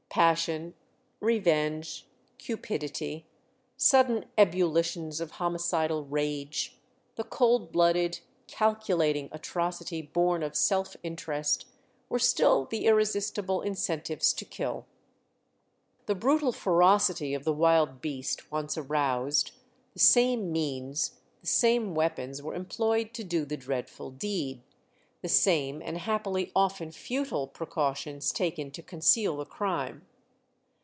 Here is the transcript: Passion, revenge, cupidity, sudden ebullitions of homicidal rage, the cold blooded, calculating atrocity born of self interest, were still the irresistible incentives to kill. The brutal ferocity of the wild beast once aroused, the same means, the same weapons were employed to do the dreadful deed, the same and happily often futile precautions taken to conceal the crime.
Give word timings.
Passion, 0.13 0.73
revenge, 1.21 2.05
cupidity, 2.37 3.25
sudden 3.77 4.25
ebullitions 4.37 5.21
of 5.21 5.31
homicidal 5.31 6.03
rage, 6.03 6.77
the 7.15 7.23
cold 7.23 7.71
blooded, 7.71 8.19
calculating 8.45 9.29
atrocity 9.31 10.01
born 10.01 10.43
of 10.43 10.53
self 10.53 10.97
interest, 11.01 11.63
were 12.09 12.19
still 12.19 12.65
the 12.65 12.87
irresistible 12.87 13.61
incentives 13.61 14.33
to 14.33 14.43
kill. 14.43 14.85
The 16.07 16.15
brutal 16.15 16.51
ferocity 16.51 17.33
of 17.33 17.45
the 17.45 17.53
wild 17.53 18.01
beast 18.01 18.51
once 18.51 18.77
aroused, 18.77 19.51
the 19.93 19.99
same 19.99 20.51
means, 20.51 21.21
the 21.39 21.47
same 21.47 21.95
weapons 21.95 22.41
were 22.41 22.53
employed 22.53 23.13
to 23.13 23.23
do 23.23 23.45
the 23.45 23.55
dreadful 23.55 24.11
deed, 24.11 24.61
the 25.21 25.29
same 25.29 25.83
and 25.83 25.99
happily 25.99 26.51
often 26.55 26.91
futile 26.91 27.45
precautions 27.45 28.31
taken 28.31 28.71
to 28.71 28.81
conceal 28.81 29.37
the 29.37 29.45
crime. 29.45 30.03